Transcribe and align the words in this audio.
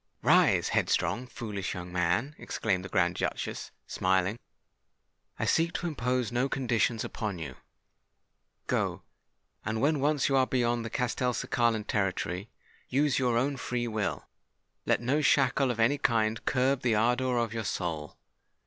"Rise, 0.23 0.69
headstrong—foolish 0.69 1.75
young 1.75 1.93
man," 1.93 2.33
exclaimed 2.39 2.83
the 2.83 2.89
Grand 2.89 3.13
Duchess, 3.13 3.69
smiling. 3.85 4.39
"I 5.37 5.45
seek 5.45 5.73
to 5.73 5.85
impose 5.85 6.31
no 6.31 6.49
conditions 6.49 7.03
upon 7.05 7.37
you. 7.37 7.53
Go; 8.65 9.03
and 9.63 9.79
when 9.79 9.99
once 9.99 10.27
you 10.27 10.35
are 10.35 10.47
beyond 10.47 10.83
the 10.83 10.89
Castelcicalan 10.89 11.83
territory, 11.85 12.49
use 12.89 13.19
your 13.19 13.37
own 13.37 13.57
free 13.57 13.87
will—let 13.87 15.01
no 15.01 15.21
shackle 15.21 15.69
of 15.69 15.79
any 15.79 15.99
kind 15.99 16.45
curb 16.45 16.81
the 16.81 16.95
ardour 16.95 17.37
of 17.37 17.53
your 17.53 17.63
soul. 17.63 18.17